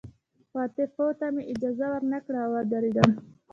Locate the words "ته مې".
1.19-1.43